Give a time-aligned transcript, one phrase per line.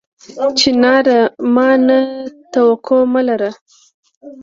[0.59, 1.19] چناره!
[1.55, 1.99] ما نه
[2.53, 3.51] توقع مه لره